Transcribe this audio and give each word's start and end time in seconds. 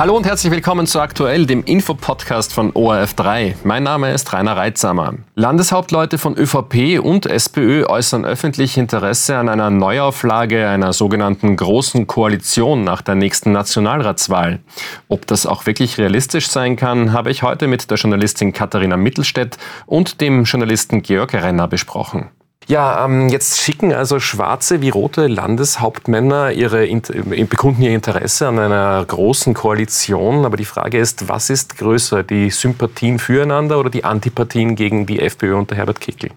Hallo 0.00 0.16
und 0.16 0.24
herzlich 0.24 0.50
willkommen 0.50 0.86
zu 0.86 0.98
Aktuell, 0.98 1.44
dem 1.44 1.62
Infopodcast 1.62 2.54
von 2.54 2.72
ORF3. 2.72 3.56
Mein 3.64 3.82
Name 3.82 4.12
ist 4.12 4.32
Rainer 4.32 4.56
Reitsamer. 4.56 5.16
Landeshauptleute 5.34 6.16
von 6.16 6.38
ÖVP 6.38 6.98
und 7.04 7.26
SPÖ 7.26 7.84
äußern 7.84 8.24
öffentlich 8.24 8.78
Interesse 8.78 9.36
an 9.36 9.50
einer 9.50 9.68
Neuauflage 9.68 10.66
einer 10.66 10.94
sogenannten 10.94 11.54
Großen 11.54 12.06
Koalition 12.06 12.82
nach 12.82 13.02
der 13.02 13.14
nächsten 13.14 13.52
Nationalratswahl. 13.52 14.60
Ob 15.10 15.26
das 15.26 15.44
auch 15.44 15.66
wirklich 15.66 15.98
realistisch 15.98 16.48
sein 16.48 16.76
kann, 16.76 17.12
habe 17.12 17.30
ich 17.30 17.42
heute 17.42 17.66
mit 17.66 17.90
der 17.90 17.98
Journalistin 17.98 18.54
Katharina 18.54 18.96
Mittelstädt 18.96 19.58
und 19.84 20.22
dem 20.22 20.44
Journalisten 20.44 21.02
Georg 21.02 21.34
Renner 21.34 21.68
besprochen. 21.68 22.30
Ja, 22.70 23.04
ähm, 23.04 23.28
jetzt 23.30 23.58
schicken 23.58 23.92
also 23.92 24.20
schwarze 24.20 24.80
wie 24.80 24.90
rote 24.90 25.26
Landeshauptmänner 25.26 26.52
ihre, 26.52 26.86
bekunden 26.86 27.82
ihr 27.82 27.90
Interesse 27.90 28.46
an 28.46 28.60
einer 28.60 29.04
großen 29.04 29.54
Koalition. 29.54 30.44
Aber 30.44 30.56
die 30.56 30.64
Frage 30.64 31.00
ist, 31.00 31.28
was 31.28 31.50
ist 31.50 31.78
größer, 31.78 32.22
die 32.22 32.48
Sympathien 32.50 33.18
füreinander 33.18 33.80
oder 33.80 33.90
die 33.90 34.04
Antipathien 34.04 34.76
gegen 34.76 35.04
die 35.04 35.18
FPÖ 35.18 35.56
unter 35.56 35.74
Herbert 35.74 36.00
Kickl? 36.00 36.30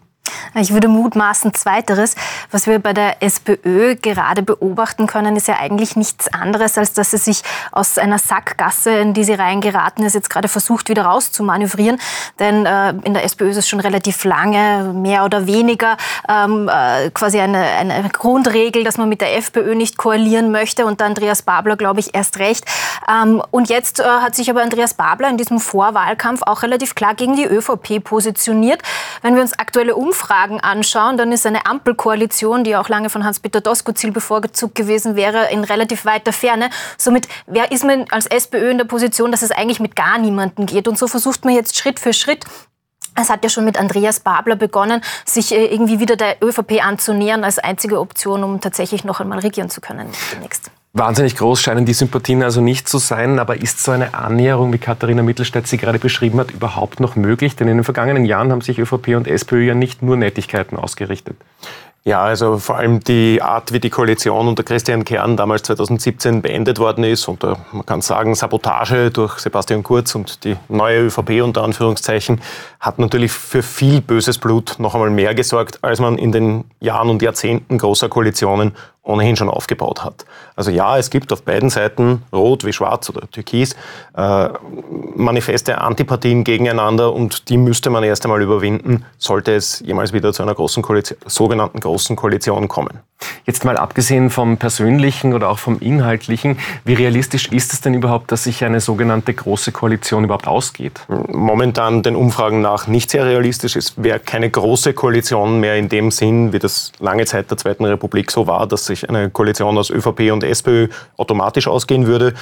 Ich 0.55 0.73
würde 0.73 0.87
mutmaßen, 0.87 1.53
zweiteres. 1.53 2.15
Was 2.51 2.67
wir 2.67 2.79
bei 2.79 2.93
der 2.93 3.21
SPÖ 3.21 3.95
gerade 3.95 4.43
beobachten 4.43 5.07
können, 5.07 5.35
ist 5.35 5.47
ja 5.47 5.57
eigentlich 5.59 5.95
nichts 5.95 6.31
anderes, 6.33 6.77
als 6.77 6.93
dass 6.93 7.11
sie 7.11 7.17
sich 7.17 7.43
aus 7.71 7.97
einer 7.97 8.19
Sackgasse, 8.19 8.91
in 8.91 9.13
die 9.13 9.23
sie 9.23 9.33
reingeraten 9.33 10.05
ist, 10.05 10.13
jetzt 10.13 10.29
gerade 10.29 10.47
versucht, 10.47 10.89
wieder 10.89 11.05
rauszumanövrieren. 11.05 11.99
Denn 12.39 12.65
äh, 12.65 12.89
in 13.03 13.13
der 13.13 13.23
SPÖ 13.23 13.49
ist 13.49 13.57
es 13.57 13.67
schon 13.67 13.79
relativ 13.79 14.23
lange, 14.23 14.93
mehr 14.93 15.25
oder 15.25 15.47
weniger, 15.47 15.97
ähm, 16.29 16.69
äh, 16.69 17.09
quasi 17.11 17.39
eine, 17.39 17.57
eine 17.57 18.09
Grundregel, 18.09 18.83
dass 18.83 18.97
man 18.97 19.09
mit 19.09 19.21
der 19.21 19.37
FPÖ 19.37 19.75
nicht 19.75 19.97
koalieren 19.97 20.51
möchte. 20.51 20.85
Und 20.85 21.01
Andreas 21.01 21.41
Babler, 21.41 21.77
glaube 21.77 21.99
ich, 21.99 22.13
erst 22.13 22.39
recht. 22.39 22.65
Ähm, 23.09 23.41
und 23.51 23.69
jetzt 23.69 23.99
äh, 23.99 24.03
hat 24.03 24.35
sich 24.35 24.49
aber 24.49 24.61
Andreas 24.61 24.93
Babler 24.93 25.29
in 25.29 25.37
diesem 25.37 25.59
Vorwahlkampf 25.59 26.41
auch 26.43 26.63
relativ 26.63 26.95
klar 26.95 27.15
gegen 27.15 27.35
die 27.35 27.45
ÖVP 27.45 28.03
positioniert. 28.03 28.81
Wenn 29.21 29.35
wir 29.35 29.41
uns 29.41 29.57
aktuelle 29.57 29.95
Umfragen 29.95 30.32
Umfragen 30.33 30.59
anschauen, 30.61 31.15
dann 31.15 31.31
ist 31.31 31.45
eine 31.45 31.67
Ampelkoalition, 31.67 32.63
die 32.63 32.75
auch 32.75 32.89
lange 32.89 33.11
von 33.11 33.23
Hans-Peter 33.23 33.61
Doskozil 33.61 34.11
bevorzugt 34.11 34.73
gewesen 34.73 35.15
wäre, 35.15 35.51
in 35.51 35.63
relativ 35.63 36.05
weiter 36.05 36.33
Ferne. 36.33 36.71
Somit 36.97 37.27
wer 37.45 37.71
ist 37.71 37.83
man 37.83 38.05
als 38.09 38.25
SPÖ 38.25 38.71
in 38.71 38.79
der 38.79 38.85
Position, 38.85 39.31
dass 39.31 39.43
es 39.43 39.51
eigentlich 39.51 39.79
mit 39.79 39.95
gar 39.95 40.17
niemandem 40.17 40.65
geht. 40.65 40.87
Und 40.87 40.97
so 40.97 41.07
versucht 41.07 41.45
man 41.45 41.53
jetzt 41.53 41.77
Schritt 41.77 41.99
für 41.99 42.13
Schritt 42.13 42.45
es 43.15 43.29
hat 43.29 43.43
ja 43.43 43.49
schon 43.51 43.63
mit 43.63 43.77
Andreas 43.77 44.21
Babler 44.21 44.55
begonnen, 44.55 45.03
sich 45.23 45.51
äh, 45.51 45.65
irgendwie 45.65 45.99
wieder 45.99 46.15
der 46.15 46.43
ÖVP 46.43 46.83
anzunähern 46.83 47.43
als 47.43 47.59
einzige 47.59 47.99
Option, 47.99 48.43
um 48.43 48.59
tatsächlich 48.59 49.03
noch 49.03 49.19
einmal 49.19 49.37
regieren 49.37 49.69
zu 49.69 49.81
können 49.81 50.09
demnächst. 50.31 50.71
Wahnsinnig 50.95 51.35
groß 51.37 51.59
scheinen 51.59 51.87
die 51.87 51.93
Sympathien 51.93 52.43
also 52.43 52.61
nicht 52.61 52.87
zu 52.87 52.99
sein, 52.99 53.39
aber 53.39 53.59
ist 53.59 53.83
so 53.83 53.91
eine 53.91 54.13
Annäherung, 54.13 54.71
wie 54.73 54.77
Katharina 54.77 55.23
Mittelstädt 55.23 55.65
sie 55.65 55.77
gerade 55.77 55.97
beschrieben 55.97 56.39
hat, 56.39 56.51
überhaupt 56.51 56.99
noch 56.99 57.15
möglich? 57.15 57.55
Denn 57.55 57.67
in 57.67 57.77
den 57.77 57.83
vergangenen 57.83 58.25
Jahren 58.25 58.51
haben 58.51 58.61
sich 58.61 58.77
ÖVP 58.77 59.15
und 59.15 59.27
SPÖ 59.27 59.63
ja 59.63 59.73
nicht 59.73 60.03
nur 60.03 60.17
Nettigkeiten 60.17 60.77
ausgerichtet. 60.77 61.35
Ja, 62.05 62.21
also 62.21 62.57
vor 62.57 62.75
allem 62.75 62.99
die 62.99 63.41
Art, 63.41 63.71
wie 63.71 63.79
die 63.79 63.89
Koalition 63.89 64.47
unter 64.47 64.61
Christian 64.61 65.03
Kern 65.03 65.35
damals 65.35 65.63
2017 65.63 66.41
beendet 66.43 66.77
worden 66.77 67.05
ist, 67.05 67.27
unter, 67.27 67.57
man 67.71 67.85
kann 67.85 68.01
sagen, 68.01 68.35
Sabotage 68.35 69.09
durch 69.09 69.39
Sebastian 69.39 69.81
Kurz 69.81 70.13
und 70.13 70.43
die 70.43 70.57
neue 70.67 71.05
ÖVP 71.05 71.41
unter 71.41 71.63
Anführungszeichen, 71.63 72.41
hat 72.79 72.99
natürlich 72.99 73.31
für 73.31 73.63
viel 73.63 74.01
böses 74.01 74.37
Blut 74.37 74.75
noch 74.79 74.93
einmal 74.93 75.09
mehr 75.09 75.33
gesorgt, 75.33 75.79
als 75.81 75.99
man 76.01 76.17
in 76.17 76.33
den 76.33 76.65
Jahren 76.81 77.09
und 77.09 77.21
Jahrzehnten 77.21 77.77
großer 77.77 78.09
Koalitionen 78.09 78.73
ohnehin 79.03 79.35
schon 79.35 79.49
aufgebaut 79.49 80.03
hat. 80.03 80.25
Also 80.55 80.71
ja, 80.71 80.97
es 80.97 81.09
gibt 81.09 81.31
auf 81.33 81.43
beiden 81.43 81.69
Seiten, 81.69 82.23
rot 82.31 82.65
wie 82.65 82.71
schwarz 82.71 83.09
oder 83.09 83.29
türkis, 83.29 83.75
äh, 84.15 84.49
manifeste 85.15 85.79
Antipathien 85.79 86.43
gegeneinander 86.43 87.13
und 87.13 87.49
die 87.49 87.57
müsste 87.57 87.89
man 87.89 88.03
erst 88.03 88.25
einmal 88.25 88.41
überwinden, 88.41 89.05
sollte 89.17 89.53
es 89.53 89.81
jemals 89.81 90.13
wieder 90.13 90.31
zu 90.31 90.43
einer 90.43 90.55
großen 90.55 90.81
Koalition, 90.81 91.17
sogenannten 91.25 91.79
großen 91.79 92.15
Koalition 92.15 92.67
kommen. 92.67 92.99
Jetzt 93.45 93.65
mal 93.65 93.77
abgesehen 93.77 94.29
vom 94.29 94.57
persönlichen 94.57 95.33
oder 95.33 95.49
auch 95.49 95.59
vom 95.59 95.79
inhaltlichen, 95.79 96.57
wie 96.85 96.93
realistisch 96.93 97.47
ist 97.47 97.73
es 97.73 97.81
denn 97.81 97.93
überhaupt, 97.93 98.31
dass 98.31 98.43
sich 98.43 98.63
eine 98.63 98.79
sogenannte 98.79 99.33
große 99.33 99.71
Koalition 99.71 100.25
überhaupt 100.25 100.47
ausgeht? 100.47 101.01
Momentan 101.07 102.03
den 102.03 102.15
Umfragen 102.15 102.61
nach 102.61 102.87
nicht 102.87 103.09
sehr 103.09 103.25
realistisch. 103.25 103.75
Es 103.75 104.01
wäre 104.01 104.19
keine 104.19 104.49
große 104.49 104.93
Koalition 104.93 105.59
mehr 105.59 105.77
in 105.77 105.89
dem 105.89 106.11
Sinn, 106.11 106.53
wie 106.53 106.59
das 106.59 106.91
lange 106.99 107.25
Zeit 107.25 107.49
der 107.49 107.57
Zweiten 107.57 107.85
Republik 107.85 108.31
so 108.31 108.47
war, 108.47 108.67
dass 108.67 108.85
sich 108.95 109.09
eine 109.09 109.29
Koalition 109.29 109.77
aus 109.77 109.89
ÖVP 109.89 110.31
und 110.31 110.43
SPÖ 110.43 110.87
automatisch 111.17 111.67
ausgehen 111.67 112.07
würde. 112.07 112.33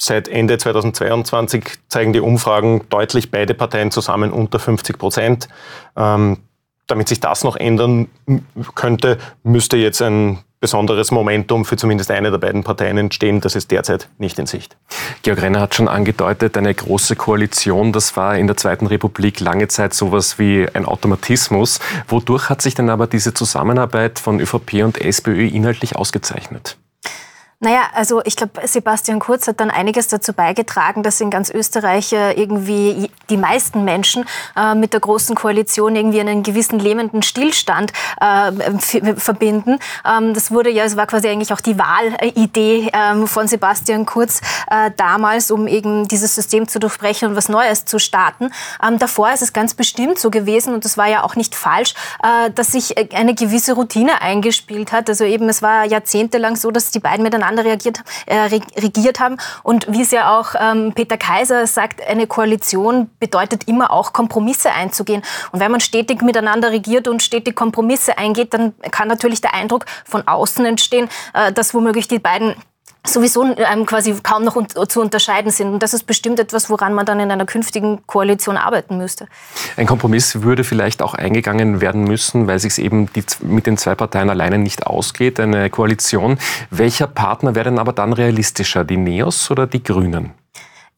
Seit 0.00 0.28
Ende 0.28 0.58
2022 0.58 1.64
zeigen 1.88 2.12
die 2.12 2.20
Umfragen 2.20 2.82
deutlich 2.88 3.30
beide 3.30 3.54
Parteien 3.54 3.90
zusammen 3.90 4.32
unter 4.32 4.58
50 4.58 4.96
Prozent. 4.96 5.48
Ähm, 5.96 6.38
damit 6.88 7.08
sich 7.08 7.20
das 7.20 7.44
noch 7.44 7.56
ändern 7.56 8.08
könnte, 8.74 9.18
müsste 9.44 9.76
jetzt 9.76 10.02
ein 10.02 10.38
besonderes 10.60 11.12
Momentum 11.12 11.64
für 11.64 11.76
zumindest 11.76 12.10
eine 12.10 12.30
der 12.30 12.38
beiden 12.38 12.64
Parteien 12.64 12.98
entstehen. 12.98 13.40
Das 13.40 13.54
ist 13.54 13.70
derzeit 13.70 14.08
nicht 14.18 14.38
in 14.38 14.46
Sicht. 14.46 14.76
Georg 15.22 15.40
Renner 15.40 15.60
hat 15.60 15.74
schon 15.74 15.86
angedeutet, 15.86 16.56
eine 16.56 16.74
große 16.74 17.14
Koalition, 17.14 17.92
das 17.92 18.16
war 18.16 18.36
in 18.36 18.48
der 18.48 18.56
Zweiten 18.56 18.86
Republik 18.86 19.38
lange 19.38 19.68
Zeit 19.68 19.94
sowas 19.94 20.38
wie 20.38 20.66
ein 20.72 20.84
Automatismus. 20.84 21.78
Wodurch 22.08 22.48
hat 22.48 22.60
sich 22.60 22.74
denn 22.74 22.90
aber 22.90 23.06
diese 23.06 23.34
Zusammenarbeit 23.34 24.18
von 24.18 24.40
ÖVP 24.40 24.82
und 24.82 25.00
SPÖ 25.00 25.46
inhaltlich 25.46 25.94
ausgezeichnet? 25.94 26.76
Naja, 27.60 27.88
also 27.92 28.22
ich 28.24 28.36
glaube, 28.36 28.68
Sebastian 28.68 29.18
Kurz 29.18 29.48
hat 29.48 29.58
dann 29.58 29.72
einiges 29.72 30.06
dazu 30.06 30.32
beigetragen, 30.32 31.02
dass 31.02 31.20
in 31.20 31.28
ganz 31.28 31.50
Österreich 31.50 32.12
äh, 32.12 32.40
irgendwie 32.40 33.10
die 33.30 33.36
meisten 33.36 33.82
Menschen 33.82 34.24
äh, 34.56 34.76
mit 34.76 34.92
der 34.92 35.00
Großen 35.00 35.34
Koalition 35.34 35.96
irgendwie 35.96 36.20
einen 36.20 36.44
gewissen 36.44 36.78
lähmenden 36.78 37.22
Stillstand 37.22 37.92
äh, 38.20 38.52
verbinden. 39.16 39.80
Ähm, 40.06 40.34
das 40.34 40.52
wurde 40.52 40.70
ja, 40.70 40.84
es 40.84 40.96
war 40.96 41.08
quasi 41.08 41.26
eigentlich 41.26 41.52
auch 41.52 41.60
die 41.60 41.76
Wahlidee 41.76 42.92
ähm, 42.92 43.26
von 43.26 43.48
Sebastian 43.48 44.06
Kurz 44.06 44.40
äh, 44.70 44.92
damals, 44.96 45.50
um 45.50 45.66
eben 45.66 46.06
dieses 46.06 46.36
System 46.36 46.68
zu 46.68 46.78
durchbrechen 46.78 47.30
und 47.30 47.34
was 47.34 47.48
Neues 47.48 47.84
zu 47.84 47.98
starten. 47.98 48.52
Ähm, 48.86 49.00
davor 49.00 49.32
ist 49.32 49.42
es 49.42 49.52
ganz 49.52 49.74
bestimmt 49.74 50.20
so 50.20 50.30
gewesen 50.30 50.74
und 50.74 50.84
das 50.84 50.96
war 50.96 51.08
ja 51.08 51.24
auch 51.24 51.34
nicht 51.34 51.56
falsch, 51.56 51.94
äh, 52.22 52.52
dass 52.52 52.68
sich 52.68 52.96
äh, 52.96 53.08
eine 53.16 53.34
gewisse 53.34 53.72
Routine 53.72 54.22
eingespielt 54.22 54.92
hat. 54.92 55.08
Also 55.08 55.24
eben, 55.24 55.48
es 55.48 55.60
war 55.60 55.84
jahrzehntelang 55.84 56.54
so, 56.54 56.70
dass 56.70 56.92
die 56.92 57.00
beiden 57.00 57.24
miteinander 57.24 57.47
miteinander 57.48 57.64
reagiert, 57.64 58.02
äh, 58.26 58.60
regiert 58.80 59.20
haben. 59.20 59.36
Und 59.62 59.86
wie 59.90 60.02
es 60.02 60.10
ja 60.10 60.38
auch 60.38 60.54
ähm, 60.58 60.92
Peter 60.94 61.16
Kaiser 61.16 61.66
sagt, 61.66 62.06
eine 62.06 62.26
Koalition 62.26 63.10
bedeutet 63.18 63.68
immer 63.68 63.90
auch 63.90 64.12
Kompromisse 64.12 64.72
einzugehen. 64.72 65.22
Und 65.52 65.60
wenn 65.60 65.70
man 65.70 65.80
stetig 65.80 66.22
miteinander 66.22 66.70
regiert 66.70 67.08
und 67.08 67.22
stetig 67.22 67.56
Kompromisse 67.56 68.18
eingeht, 68.18 68.54
dann 68.54 68.74
kann 68.90 69.08
natürlich 69.08 69.40
der 69.40 69.54
Eindruck 69.54 69.86
von 70.04 70.26
außen 70.26 70.64
entstehen, 70.64 71.08
äh, 71.34 71.52
dass 71.52 71.74
womöglich 71.74 72.08
die 72.08 72.18
beiden 72.18 72.54
sowieso 73.06 73.44
ähm, 73.44 73.86
quasi 73.86 74.14
kaum 74.22 74.44
noch 74.44 74.56
un 74.56 74.66
zu 74.68 75.00
unterscheiden 75.00 75.50
sind. 75.50 75.72
Und 75.72 75.82
das 75.82 75.94
ist 75.94 76.04
bestimmt 76.04 76.38
etwas, 76.40 76.70
woran 76.70 76.94
man 76.94 77.06
dann 77.06 77.20
in 77.20 77.30
einer 77.30 77.46
künftigen 77.46 78.06
Koalition 78.06 78.56
arbeiten 78.56 78.98
müsste. 78.98 79.26
Ein 79.76 79.86
Kompromiss 79.86 80.42
würde 80.42 80.64
vielleicht 80.64 81.02
auch 81.02 81.14
eingegangen 81.14 81.80
werden 81.80 82.04
müssen, 82.04 82.46
weil 82.46 82.58
sich 82.58 82.78
eben 82.78 83.10
die, 83.12 83.24
mit 83.40 83.66
den 83.66 83.76
zwei 83.76 83.94
Parteien 83.94 84.30
alleine 84.30 84.58
nicht 84.58 84.86
ausgeht, 84.86 85.40
eine 85.40 85.70
Koalition. 85.70 86.38
Welcher 86.70 87.06
Partner 87.06 87.54
wäre 87.54 87.70
denn 87.70 87.78
aber 87.78 87.92
dann 87.92 88.12
realistischer, 88.12 88.84
die 88.84 88.96
Neos 88.96 89.50
oder 89.50 89.66
die 89.66 89.82
Grünen? 89.82 90.32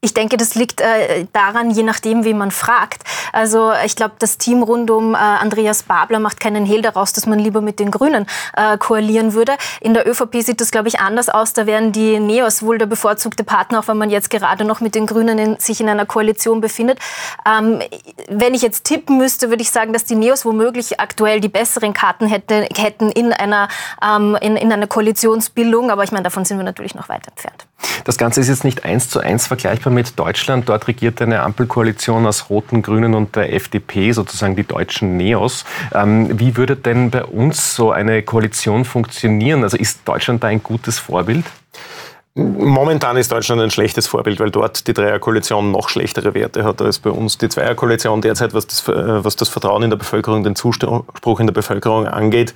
Ich 0.03 0.15
denke, 0.15 0.39
das 0.39 0.55
liegt 0.55 0.81
äh, 0.81 1.27
daran, 1.35 1.71
je 1.71 1.83
nachdem, 1.83 2.25
wie 2.25 2.33
man 2.33 2.51
fragt. 2.51 3.03
Also 3.35 3.71
ich 3.85 3.97
glaube, 3.97 4.15
das 4.19 4.39
Team 4.39 4.63
rund 4.63 4.91
um 4.91 5.13
äh, 5.13 5.19
Andreas 5.19 5.83
Babler 5.83 6.21
macht 6.21 6.41
keinen 6.41 6.65
Hehl 6.65 6.81
daraus, 6.81 7.13
dass 7.13 7.27
man 7.27 7.39
lieber 7.39 7.61
mit 7.61 7.79
den 7.79 7.91
Grünen 7.91 8.25
äh, 8.57 8.79
koalieren 8.79 9.35
würde. 9.35 9.57
In 9.83 9.93
der 9.93 10.09
ÖVP 10.09 10.37
sieht 10.41 10.63
das, 10.63 10.71
glaube 10.71 10.89
ich, 10.89 11.01
anders 11.01 11.29
aus. 11.29 11.53
Da 11.53 11.67
wären 11.67 11.93
die 11.93 12.19
Neos 12.19 12.63
wohl 12.63 12.79
der 12.79 12.87
bevorzugte 12.87 13.45
Partner, 13.45 13.81
auch 13.81 13.89
wenn 13.89 13.99
man 13.99 14.09
jetzt 14.09 14.31
gerade 14.31 14.65
noch 14.65 14.81
mit 14.81 14.95
den 14.95 15.05
Grünen 15.05 15.39
in, 15.39 15.61
sich 15.61 15.83
in 15.83 15.89
einer 15.91 16.07
Koalition 16.07 16.63
befindet. 16.63 16.99
Ähm, 17.47 17.83
wenn 18.31 18.55
ich 18.55 18.63
jetzt 18.63 18.85
tippen 18.85 19.19
müsste, 19.19 19.51
würde 19.51 19.61
ich 19.61 19.71
sagen, 19.71 19.93
dass 19.93 20.07
die 20.07 20.15
Neos 20.15 20.47
womöglich 20.47 20.99
aktuell 20.99 21.41
die 21.41 21.51
besseren 21.51 21.93
Karten 21.93 22.27
hätte, 22.27 22.67
hätten 22.75 23.11
in 23.11 23.35
einer, 23.35 23.69
ähm, 24.03 24.35
in, 24.41 24.57
in 24.57 24.73
einer 24.73 24.87
Koalitionsbildung. 24.87 25.91
Aber 25.91 26.05
ich 26.05 26.11
meine, 26.11 26.25
davon 26.25 26.47
sind 26.47 26.57
wir 26.57 26.65
natürlich 26.65 26.95
noch 26.95 27.11
weit 27.11 27.29
entfernt. 27.29 27.67
Das 28.05 28.19
Ganze 28.19 28.41
ist 28.41 28.49
jetzt 28.49 28.65
nicht 28.65 28.85
eins 28.85 29.09
zu 29.09 29.21
eins 29.21 29.47
vergleichbar 29.47 29.93
mit 29.93 30.19
Deutschland. 30.19 30.69
Dort 30.69 30.89
regiert 30.89 31.21
eine 31.23 31.43
Ampelkoalition 31.43 32.27
aus 32.27 32.51
Roten, 32.51 32.83
Grünen 32.83 33.15
und 33.15 33.37
der 33.37 33.53
FDP, 33.55 34.13
sozusagen 34.13 34.57
die 34.57 34.65
deutschen 34.65 35.17
Neos. 35.17 35.65
Ähm, 35.95 36.39
wie 36.39 36.57
würde 36.57 36.77
denn 36.77 37.11
bei 37.11 37.25
uns 37.25 37.75
so 37.75 37.93
eine 37.93 38.23
Koalition 38.23 38.85
funktionieren? 38.85 39.63
Also 39.63 39.77
ist 39.77 40.01
Deutschland 40.07 40.43
da 40.43 40.49
ein 40.49 40.63
gutes 40.63 40.99
Vorbild? 40.99 41.45
Momentan 42.35 43.17
ist 43.17 43.33
Deutschland 43.33 43.61
ein 43.61 43.73
schlechtes 43.73 44.07
Vorbild, 44.07 44.39
weil 44.39 44.51
dort 44.51 44.87
die 44.87 44.95
Dreierkoalition 44.95 45.73
noch 45.73 45.89
schlechtere 45.89 46.33
Werte 46.33 46.63
hat 46.63 46.81
als 46.81 47.01
bei 47.01 47.11
uns 47.11 47.39
die 47.39 47.49
Zweierkoalition 47.49 48.23
derzeit, 48.23 48.55
was 48.55 48.69
das, 48.69 48.87
was 48.87 49.35
das 49.35 49.49
Vertrauen 49.49 49.83
in 49.83 49.91
der 49.91 49.97
Bevölkerung, 49.97 50.45
den 50.45 50.55
Zuspruch 50.55 51.41
in 51.41 51.47
der 51.47 51.55
Bevölkerung 51.55 52.07
angeht. 52.07 52.55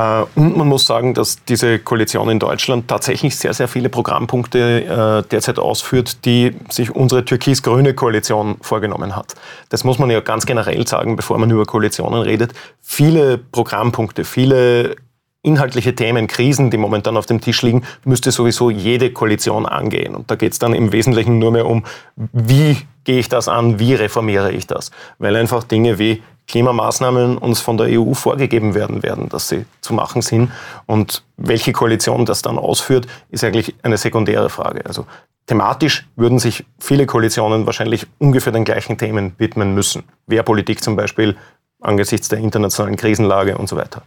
Äh, 0.00 0.24
und 0.34 0.56
man 0.56 0.66
muss 0.66 0.86
sagen, 0.86 1.14
dass 1.14 1.44
diese 1.44 1.78
Koalition 1.78 2.28
in 2.30 2.38
Deutschland 2.38 2.88
tatsächlich 2.88 3.36
sehr, 3.36 3.52
sehr 3.52 3.68
viele 3.68 3.88
Programmpunkte 3.88 4.84
äh, 5.24 5.28
derzeit 5.28 5.58
ausführt, 5.58 6.24
die 6.24 6.54
sich 6.70 6.94
unsere 6.94 7.24
türkis-grüne 7.24 7.94
Koalition 7.94 8.56
vorgenommen 8.60 9.14
hat. 9.14 9.34
Das 9.68 9.84
muss 9.84 9.98
man 9.98 10.10
ja 10.10 10.20
ganz 10.20 10.46
generell 10.46 10.86
sagen, 10.86 11.16
bevor 11.16 11.38
man 11.38 11.50
über 11.50 11.66
Koalitionen 11.66 12.22
redet. 12.22 12.52
Viele 12.80 13.38
Programmpunkte, 13.38 14.24
viele 14.24 14.96
inhaltliche 15.42 15.94
Themen, 15.94 16.26
Krisen, 16.26 16.70
die 16.70 16.76
momentan 16.76 17.16
auf 17.16 17.26
dem 17.26 17.40
Tisch 17.40 17.62
liegen, 17.62 17.82
müsste 18.04 18.30
sowieso 18.30 18.70
jede 18.70 19.12
Koalition 19.12 19.66
angehen. 19.66 20.14
Und 20.14 20.30
da 20.30 20.36
geht 20.36 20.52
es 20.52 20.58
dann 20.58 20.74
im 20.74 20.92
Wesentlichen 20.92 21.38
nur 21.38 21.50
mehr 21.50 21.66
um, 21.66 21.84
wie 22.16 22.76
gehe 23.04 23.18
ich 23.18 23.28
das 23.28 23.48
an, 23.48 23.78
wie 23.78 23.94
reformiere 23.94 24.52
ich 24.52 24.66
das. 24.66 24.90
Weil 25.18 25.36
einfach 25.36 25.64
Dinge 25.64 25.98
wie 25.98 26.22
Klimamaßnahmen 26.46 27.38
uns 27.38 27.60
von 27.60 27.78
der 27.78 27.86
EU 27.88 28.12
vorgegeben 28.12 28.74
werden 28.74 29.02
werden, 29.02 29.28
dass 29.28 29.48
sie 29.48 29.64
zu 29.80 29.94
machen 29.94 30.20
sind. 30.20 30.50
Und 30.84 31.22
welche 31.36 31.72
Koalition 31.72 32.26
das 32.26 32.42
dann 32.42 32.58
ausführt, 32.58 33.06
ist 33.30 33.44
eigentlich 33.44 33.74
eine 33.82 33.96
sekundäre 33.96 34.50
Frage. 34.50 34.84
Also 34.84 35.06
thematisch 35.46 36.06
würden 36.16 36.38
sich 36.38 36.64
viele 36.78 37.06
Koalitionen 37.06 37.66
wahrscheinlich 37.66 38.06
ungefähr 38.18 38.52
den 38.52 38.64
gleichen 38.64 38.98
Themen 38.98 39.32
widmen 39.38 39.74
müssen. 39.74 40.02
Wehrpolitik 40.26 40.82
zum 40.82 40.96
Beispiel 40.96 41.36
angesichts 41.80 42.28
der 42.28 42.38
internationalen 42.38 42.96
Krisenlage 42.96 43.56
und 43.56 43.68
so 43.68 43.76
weiter. 43.76 44.02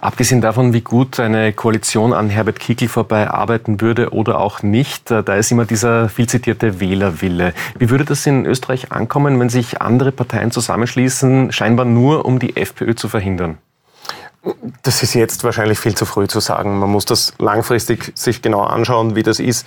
Abgesehen 0.00 0.40
davon, 0.40 0.72
wie 0.72 0.80
gut 0.80 1.20
eine 1.20 1.52
Koalition 1.52 2.12
an 2.12 2.30
Herbert 2.30 2.60
Kickl 2.60 2.88
vorbei 2.88 3.28
arbeiten 3.28 3.80
würde 3.80 4.10
oder 4.10 4.40
auch 4.40 4.62
nicht, 4.62 5.10
äh, 5.10 5.22
da 5.22 5.36
ist 5.36 5.50
immer 5.50 5.64
dieser 5.64 6.08
viel 6.08 6.28
zitierte 6.28 6.80
Wählerwille. 6.80 7.52
Wie 7.78 7.90
würde 7.90 8.04
das 8.04 8.26
in 8.26 8.46
Österreich 8.46 8.92
ankommen, 8.92 9.38
wenn 9.38 9.48
sich 9.48 9.82
andere 9.82 10.12
Parteien 10.12 10.50
zusammenschließen, 10.50 11.52
scheinbar 11.52 11.84
nur 11.84 12.24
um 12.24 12.38
die 12.38 12.56
FPÖ 12.56 12.94
zu 12.94 13.08
verhindern? 13.08 13.58
Das 14.82 15.02
ist 15.02 15.14
jetzt 15.14 15.42
wahrscheinlich 15.44 15.78
viel 15.78 15.96
zu 15.96 16.06
früh 16.06 16.28
zu 16.28 16.40
sagen. 16.40 16.78
Man 16.78 16.90
muss 16.90 17.04
das 17.04 17.34
langfristig 17.38 18.12
sich 18.14 18.42
genau 18.42 18.60
anschauen, 18.60 19.16
wie 19.16 19.24
das 19.24 19.40
ist. 19.40 19.66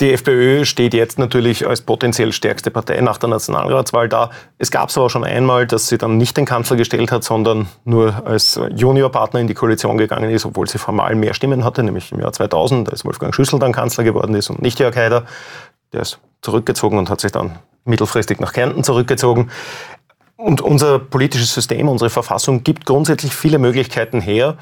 Die 0.00 0.12
FPÖ 0.14 0.64
steht 0.64 0.94
jetzt 0.94 1.18
natürlich 1.18 1.66
als 1.66 1.82
potenziell 1.82 2.32
stärkste 2.32 2.70
Partei 2.70 3.02
nach 3.02 3.18
der 3.18 3.28
Nationalratswahl 3.28 4.08
da. 4.08 4.30
Es 4.56 4.70
gab 4.70 4.88
es 4.88 4.96
aber 4.96 5.10
schon 5.10 5.24
einmal, 5.24 5.66
dass 5.66 5.88
sie 5.88 5.98
dann 5.98 6.16
nicht 6.16 6.38
den 6.38 6.46
Kanzler 6.46 6.76
gestellt 6.76 7.12
hat, 7.12 7.22
sondern 7.22 7.68
nur 7.84 8.26
als 8.26 8.58
Juniorpartner 8.74 9.40
in 9.40 9.46
die 9.46 9.54
Koalition 9.54 9.98
gegangen 9.98 10.30
ist, 10.30 10.46
obwohl 10.46 10.68
sie 10.68 10.78
formal 10.78 11.14
mehr 11.16 11.34
Stimmen 11.34 11.64
hatte, 11.64 11.82
nämlich 11.82 12.12
im 12.12 12.20
Jahr 12.20 12.32
2000, 12.32 12.88
als 12.90 13.04
Wolfgang 13.04 13.34
Schüssel 13.34 13.58
dann 13.58 13.72
Kanzler 13.72 14.04
geworden 14.04 14.34
ist 14.34 14.48
und 14.48 14.62
nicht 14.62 14.78
Jörg 14.78 14.96
Haider. 14.96 15.24
Der 15.92 16.00
ist 16.00 16.18
zurückgezogen 16.40 16.96
und 16.96 17.10
hat 17.10 17.20
sich 17.20 17.32
dann 17.32 17.58
mittelfristig 17.84 18.40
nach 18.40 18.54
Kärnten 18.54 18.84
zurückgezogen. 18.84 19.50
Und 20.36 20.62
unser 20.62 20.98
politisches 20.98 21.52
System, 21.52 21.88
unsere 21.88 22.08
Verfassung 22.08 22.64
gibt 22.64 22.86
grundsätzlich 22.86 23.34
viele 23.34 23.58
Möglichkeiten 23.58 24.20
her. 24.20 24.56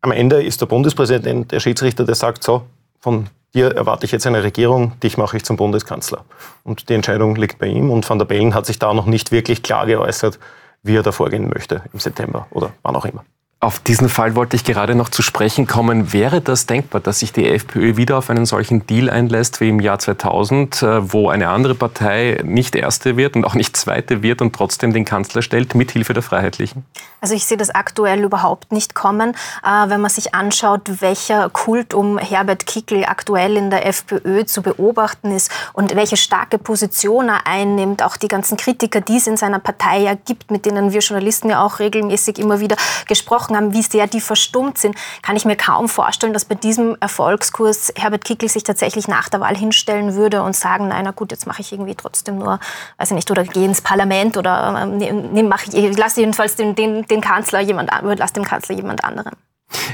Am 0.00 0.12
Ende 0.12 0.42
ist 0.42 0.60
der 0.60 0.66
Bundespräsident 0.66 1.50
der 1.50 1.58
Schiedsrichter, 1.58 2.04
der 2.04 2.14
sagt, 2.14 2.44
so, 2.44 2.66
von 3.00 3.28
dir 3.54 3.74
erwarte 3.76 4.04
ich 4.06 4.12
jetzt 4.12 4.26
eine 4.26 4.42
Regierung, 4.42 4.98
dich 5.00 5.16
mache 5.16 5.36
ich 5.36 5.44
zum 5.44 5.56
Bundeskanzler. 5.56 6.24
Und 6.64 6.88
die 6.88 6.94
Entscheidung 6.94 7.36
liegt 7.36 7.58
bei 7.58 7.66
ihm 7.66 7.90
und 7.90 8.08
Van 8.08 8.18
der 8.18 8.26
Bellen 8.26 8.54
hat 8.54 8.66
sich 8.66 8.78
da 8.78 8.92
noch 8.92 9.06
nicht 9.06 9.32
wirklich 9.32 9.62
klar 9.62 9.86
geäußert, 9.86 10.38
wie 10.82 10.96
er 10.96 11.02
da 11.02 11.12
vorgehen 11.12 11.48
möchte 11.48 11.82
im 11.92 12.00
September 12.00 12.46
oder 12.50 12.72
wann 12.82 12.96
auch 12.96 13.04
immer. 13.04 13.24
Auf 13.64 13.78
diesen 13.78 14.10
Fall 14.10 14.34
wollte 14.34 14.56
ich 14.56 14.64
gerade 14.64 14.94
noch 14.94 15.08
zu 15.08 15.22
sprechen 15.22 15.66
kommen. 15.66 16.12
Wäre 16.12 16.42
das 16.42 16.66
denkbar, 16.66 17.00
dass 17.00 17.20
sich 17.20 17.32
die 17.32 17.48
FPÖ 17.48 17.96
wieder 17.96 18.18
auf 18.18 18.28
einen 18.28 18.44
solchen 18.44 18.86
Deal 18.86 19.08
einlässt 19.08 19.62
wie 19.62 19.70
im 19.70 19.80
Jahr 19.80 19.98
2000, 19.98 20.82
äh, 20.82 21.12
wo 21.14 21.30
eine 21.30 21.48
andere 21.48 21.74
Partei 21.74 22.42
nicht 22.44 22.76
erste 22.76 23.16
wird 23.16 23.36
und 23.36 23.46
auch 23.46 23.54
nicht 23.54 23.74
zweite 23.74 24.22
wird 24.22 24.42
und 24.42 24.54
trotzdem 24.54 24.92
den 24.92 25.06
Kanzler 25.06 25.40
stellt, 25.40 25.74
mithilfe 25.74 26.12
der 26.12 26.22
Freiheitlichen? 26.22 26.84
Also 27.22 27.34
ich 27.34 27.46
sehe 27.46 27.56
das 27.56 27.70
aktuell 27.70 28.22
überhaupt 28.22 28.70
nicht 28.70 28.94
kommen. 28.94 29.30
Äh, 29.64 29.88
wenn 29.88 30.02
man 30.02 30.10
sich 30.10 30.34
anschaut, 30.34 31.00
welcher 31.00 31.48
Kult 31.48 31.94
um 31.94 32.18
Herbert 32.18 32.66
Kickl 32.66 33.04
aktuell 33.06 33.56
in 33.56 33.70
der 33.70 33.86
FPÖ 33.86 34.44
zu 34.44 34.60
beobachten 34.60 35.30
ist 35.30 35.50
und 35.72 35.96
welche 35.96 36.18
starke 36.18 36.58
Position 36.58 37.30
er 37.30 37.46
einnimmt, 37.46 38.02
auch 38.02 38.18
die 38.18 38.28
ganzen 38.28 38.58
Kritiker, 38.58 39.00
die 39.00 39.16
es 39.16 39.26
in 39.26 39.38
seiner 39.38 39.58
Partei 39.58 40.00
ja 40.00 40.12
gibt, 40.12 40.50
mit 40.50 40.66
denen 40.66 40.92
wir 40.92 41.00
Journalisten 41.00 41.48
ja 41.48 41.64
auch 41.64 41.78
regelmäßig 41.78 42.38
immer 42.38 42.60
wieder 42.60 42.76
gesprochen 43.08 43.53
gesprochen 43.54 43.56
haben, 43.56 43.72
wie 43.72 43.82
sehr 43.82 44.06
die 44.06 44.20
verstummt 44.20 44.78
sind, 44.78 44.96
kann 45.22 45.36
ich 45.36 45.44
mir 45.44 45.56
kaum 45.56 45.88
vorstellen, 45.88 46.32
dass 46.32 46.44
bei 46.44 46.54
diesem 46.54 46.96
Erfolgskurs 47.00 47.92
Herbert 47.96 48.24
Kickl 48.24 48.48
sich 48.48 48.64
tatsächlich 48.64 49.08
nach 49.08 49.28
der 49.28 49.40
Wahl 49.40 49.56
hinstellen 49.56 50.14
würde 50.14 50.42
und 50.42 50.56
sagen, 50.56 50.88
nein, 50.88 51.04
na 51.04 51.12
gut, 51.12 51.30
jetzt 51.30 51.46
mache 51.46 51.60
ich 51.60 51.72
irgendwie 51.72 51.94
trotzdem 51.94 52.38
nur, 52.38 52.58
weiß 52.98 53.10
ich 53.10 53.14
nicht, 53.14 53.30
oder 53.30 53.44
gehe 53.44 53.64
ins 53.64 53.80
Parlament 53.80 54.36
oder 54.36 54.82
ähm, 54.82 54.98
ne, 54.98 55.42
mache 55.42 55.66
ich, 55.72 55.96
lasse 55.96 56.20
jedenfalls 56.20 56.56
den, 56.56 56.74
den, 56.74 57.06
den 57.06 57.20
Kanzler 57.20 57.60
jemand, 57.60 57.90
lass 58.02 58.32
dem 58.32 58.44
Kanzler 58.44 58.74
jemand 58.74 59.04
anderen. 59.04 59.36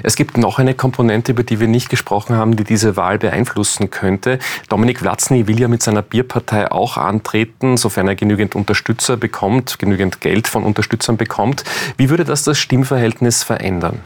Es 0.03 0.17
gibt 0.17 0.37
noch 0.37 0.59
eine 0.59 0.75
Komponente, 0.75 1.33
über 1.33 1.43
die 1.43 1.61
wir 1.61 1.69
nicht 1.69 1.91
gesprochen 1.91 2.37
haben, 2.37 2.57
die 2.57 2.65
diese 2.65 2.97
Wahl 2.97 3.19
beeinflussen 3.19 3.91
könnte. 3.91 4.39
Dominik 4.69 5.01
Vlatzny 5.01 5.47
will 5.47 5.61
ja 5.61 5.69
mit 5.69 5.83
seiner 5.83 6.03
Bierpartei 6.03 6.71
auch 6.71 6.97
antreten, 6.97 7.77
sofern 7.77 8.09
er 8.09 8.15
genügend 8.15 8.55
Unterstützer 8.55 9.17
bekommt, 9.17 9.79
genügend 9.79 10.21
Geld 10.21 10.49
von 10.49 10.65
Unterstützern 10.65 11.17
bekommt. 11.17 11.65
Wie 11.97 12.11
würde 12.11 12.25
das 12.25 12.45
das 12.45 12.59
Stimmverhältnis 12.59 13.43
verändern? 13.43 14.01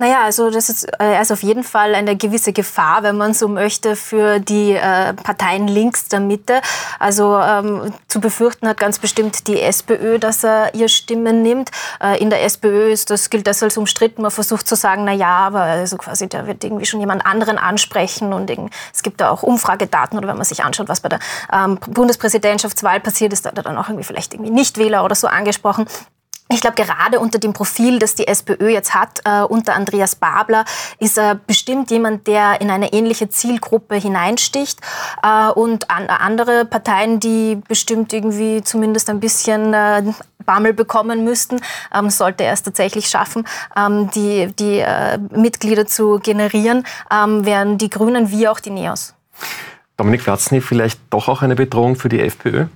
Naja, 0.00 0.22
also 0.22 0.50
das 0.50 0.68
ist 0.68 1.00
also 1.00 1.34
auf 1.34 1.42
jeden 1.42 1.64
Fall 1.64 1.96
eine 1.96 2.16
gewisse 2.16 2.52
Gefahr, 2.52 3.02
wenn 3.02 3.16
man 3.16 3.34
so 3.34 3.48
möchte, 3.48 3.96
für 3.96 4.38
die 4.38 4.74
äh, 4.74 5.12
Parteien 5.12 5.66
links 5.66 6.06
der 6.06 6.20
Mitte. 6.20 6.60
Also 7.00 7.36
ähm, 7.36 7.92
zu 8.06 8.20
befürchten 8.20 8.68
hat 8.68 8.78
ganz 8.78 9.00
bestimmt 9.00 9.48
die 9.48 9.60
SPÖ, 9.60 10.20
dass 10.20 10.44
er 10.44 10.72
ihr 10.74 10.88
Stimmen 10.88 11.42
nimmt. 11.42 11.72
Äh, 12.00 12.22
in 12.22 12.30
der 12.30 12.44
SPÖ 12.44 12.92
ist 12.92 13.10
das, 13.10 13.28
gilt 13.28 13.48
das 13.48 13.60
als 13.60 13.76
umstritten. 13.76 14.22
Man 14.22 14.30
versucht 14.30 14.68
zu 14.68 14.76
sagen, 14.76 15.02
na 15.02 15.12
ja, 15.12 15.36
aber 15.36 15.62
also 15.62 15.96
quasi 15.96 16.28
da 16.28 16.46
wird 16.46 16.62
irgendwie 16.62 16.86
schon 16.86 17.00
jemand 17.00 17.26
anderen 17.26 17.58
ansprechen 17.58 18.32
und 18.32 18.48
es 18.94 19.02
gibt 19.02 19.20
da 19.20 19.30
auch 19.30 19.42
Umfragedaten 19.42 20.16
oder 20.16 20.28
wenn 20.28 20.36
man 20.36 20.44
sich 20.44 20.62
anschaut, 20.62 20.88
was 20.88 21.00
bei 21.00 21.08
der 21.08 21.18
ähm, 21.52 21.76
Bundespräsidentschaftswahl 21.88 23.00
passiert 23.00 23.32
ist, 23.32 23.44
da 23.44 23.50
hat 23.50 23.56
er 23.56 23.64
dann 23.64 23.76
auch 23.76 23.88
irgendwie 23.88 24.04
vielleicht 24.04 24.32
irgendwie 24.32 24.52
Nichtwähler 24.52 25.04
oder 25.04 25.16
so 25.16 25.26
angesprochen. 25.26 25.86
Ich 26.50 26.62
glaube, 26.62 26.76
gerade 26.76 27.20
unter 27.20 27.38
dem 27.38 27.52
Profil, 27.52 27.98
das 27.98 28.14
die 28.14 28.26
SPÖ 28.26 28.70
jetzt 28.70 28.94
hat, 28.94 29.20
äh, 29.24 29.42
unter 29.42 29.74
Andreas 29.74 30.14
Babler, 30.16 30.64
ist 30.98 31.18
er 31.18 31.34
bestimmt 31.34 31.90
jemand, 31.90 32.26
der 32.26 32.62
in 32.62 32.70
eine 32.70 32.92
ähnliche 32.94 33.28
Zielgruppe 33.28 33.96
hineinsticht. 33.96 34.80
Äh, 35.22 35.50
und 35.50 35.90
an, 35.90 36.06
andere 36.08 36.64
Parteien, 36.64 37.20
die 37.20 37.56
bestimmt 37.68 38.14
irgendwie 38.14 38.62
zumindest 38.62 39.10
ein 39.10 39.20
bisschen 39.20 39.74
äh, 39.74 40.02
Bammel 40.46 40.72
bekommen 40.72 41.22
müssten, 41.22 41.60
ähm, 41.94 42.08
sollte 42.08 42.44
er 42.44 42.54
es 42.54 42.62
tatsächlich 42.62 43.10
schaffen, 43.10 43.46
ähm, 43.76 44.10
die, 44.12 44.46
die 44.58 44.78
äh, 44.78 45.18
Mitglieder 45.18 45.86
zu 45.86 46.18
generieren, 46.18 46.86
ähm, 47.12 47.44
wären 47.44 47.76
die 47.76 47.90
Grünen 47.90 48.30
wie 48.30 48.48
auch 48.48 48.58
die 48.58 48.70
Neos. 48.70 49.14
Dominik 49.98 50.28
Watzny 50.28 50.60
vielleicht 50.60 51.00
doch 51.10 51.26
auch 51.26 51.42
eine 51.42 51.56
Bedrohung 51.56 51.96
für 51.96 52.08
die 52.08 52.20
FPÖ? 52.20 52.66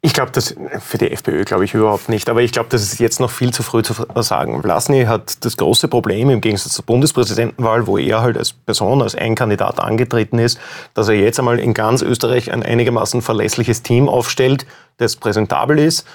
Ich 0.00 0.12
glaube, 0.12 0.30
das 0.30 0.54
für 0.78 0.96
die 0.96 1.10
FPÖ 1.10 1.42
glaube 1.42 1.64
ich 1.64 1.74
überhaupt 1.74 2.08
nicht. 2.08 2.30
Aber 2.30 2.40
ich 2.40 2.52
glaube, 2.52 2.68
das 2.70 2.82
ist 2.84 3.00
jetzt 3.00 3.18
noch 3.18 3.32
viel 3.32 3.52
zu 3.52 3.64
früh 3.64 3.82
zu 3.82 3.94
sagen. 4.22 4.62
Vlasny 4.62 5.06
hat 5.06 5.44
das 5.44 5.56
große 5.56 5.88
Problem 5.88 6.30
im 6.30 6.40
Gegensatz 6.40 6.74
zur 6.74 6.84
Bundespräsidentenwahl, 6.84 7.88
wo 7.88 7.98
er 7.98 8.20
halt 8.20 8.38
als 8.38 8.52
Person, 8.52 9.02
als 9.02 9.16
ein 9.16 9.34
Kandidat 9.34 9.80
angetreten 9.80 10.38
ist, 10.38 10.60
dass 10.94 11.08
er 11.08 11.16
jetzt 11.16 11.40
einmal 11.40 11.58
in 11.58 11.74
ganz 11.74 12.00
Österreich 12.00 12.52
ein 12.52 12.62
einigermaßen 12.62 13.22
verlässliches 13.22 13.82
Team 13.82 14.08
aufstellt, 14.08 14.64
das 14.98 15.16
präsentabel 15.16 15.80
ist, 15.80 16.06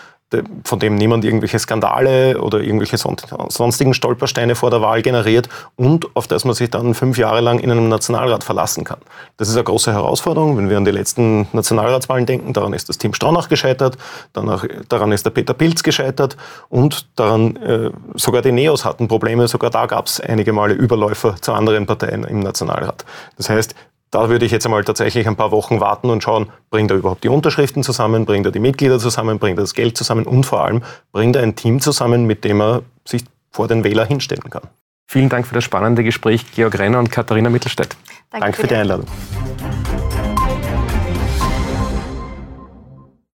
von 0.63 0.79
dem 0.79 0.95
niemand 0.95 1.25
irgendwelche 1.25 1.59
Skandale 1.59 2.39
oder 2.41 2.59
irgendwelche 2.59 2.97
sonstigen 2.97 3.93
Stolpersteine 3.93 4.55
vor 4.55 4.69
der 4.71 4.81
Wahl 4.81 5.01
generiert 5.01 5.49
und 5.75 6.15
auf 6.15 6.27
das 6.27 6.45
man 6.45 6.53
sich 6.53 6.69
dann 6.69 6.93
fünf 6.93 7.17
Jahre 7.17 7.41
lang 7.41 7.59
in 7.59 7.71
einem 7.71 7.89
Nationalrat 7.89 8.43
verlassen 8.43 8.83
kann. 8.83 8.99
Das 9.37 9.49
ist 9.49 9.55
eine 9.55 9.63
große 9.63 9.91
Herausforderung, 9.91 10.57
wenn 10.57 10.69
wir 10.69 10.77
an 10.77 10.85
die 10.85 10.91
letzten 10.91 11.47
Nationalratswahlen 11.51 12.25
denken. 12.25 12.53
Daran 12.53 12.73
ist 12.73 12.89
das 12.89 12.97
Team 12.97 13.13
Stronach 13.13 13.49
gescheitert, 13.49 13.97
danach, 14.33 14.65
daran 14.89 15.11
ist 15.11 15.25
der 15.25 15.31
Peter 15.31 15.53
Pilz 15.53 15.83
gescheitert 15.83 16.37
und 16.69 17.07
daran 17.15 17.55
äh, 17.57 17.91
sogar 18.15 18.41
die 18.41 18.51
Neos 18.51 18.85
hatten 18.85 19.07
Probleme. 19.07 19.47
Sogar 19.47 19.69
da 19.69 19.85
gab 19.85 20.07
es 20.07 20.19
einige 20.19 20.53
Male 20.53 20.73
Überläufer 20.73 21.35
zu 21.41 21.53
anderen 21.53 21.85
Parteien 21.85 22.23
im 22.23 22.39
Nationalrat. 22.39 23.05
Das 23.37 23.49
heißt, 23.49 23.75
da 24.13 24.29
würde 24.29 24.45
ich 24.45 24.51
jetzt 24.51 24.65
einmal 24.65 24.83
tatsächlich 24.83 25.27
ein 25.27 25.35
paar 25.35 25.51
Wochen 25.51 25.79
warten 25.79 26.09
und 26.09 26.21
schauen, 26.21 26.51
bringt 26.69 26.91
er 26.91 26.97
überhaupt 26.97 27.23
die 27.23 27.29
Unterschriften 27.29 27.81
zusammen, 27.81 28.25
bringt 28.25 28.45
er 28.45 28.51
die 28.51 28.59
Mitglieder 28.59 28.99
zusammen, 28.99 29.39
bringt 29.39 29.57
er 29.57 29.63
das 29.63 29.73
Geld 29.73 29.97
zusammen 29.97 30.25
und 30.25 30.45
vor 30.45 30.63
allem 30.63 30.83
bringt 31.11 31.35
er 31.35 31.41
ein 31.41 31.55
Team 31.55 31.81
zusammen, 31.81 32.25
mit 32.25 32.43
dem 32.43 32.61
er 32.61 32.83
sich 33.05 33.23
vor 33.49 33.67
den 33.67 33.83
Wähler 33.83 34.05
hinstellen 34.05 34.49
kann. 34.49 34.63
Vielen 35.07 35.29
Dank 35.29 35.47
für 35.47 35.55
das 35.55 35.63
spannende 35.63 36.03
Gespräch, 36.03 36.45
Georg 36.53 36.77
Renner 36.77 36.99
und 36.99 37.11
Katharina 37.11 37.49
Mittelstädt. 37.49 37.95
Danke, 38.29 38.45
Danke 38.45 38.61
für 38.61 38.67
die 38.67 38.75
Einladung. 38.75 39.07